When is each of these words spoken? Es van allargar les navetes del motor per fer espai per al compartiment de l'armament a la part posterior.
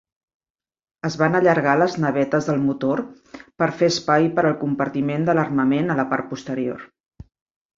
Es 1.09 1.17
van 1.21 1.39
allargar 1.39 1.75
les 1.81 1.97
navetes 2.05 2.47
del 2.51 2.57
motor 2.63 3.03
per 3.63 3.67
fer 3.83 3.91
espai 3.93 4.25
per 4.39 4.47
al 4.53 4.57
compartiment 4.63 5.29
de 5.29 5.37
l'armament 5.41 5.93
a 5.93 5.99
la 6.01 6.07
part 6.15 6.31
posterior. 6.33 6.83